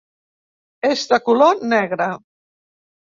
[0.89, 2.09] És de color negre.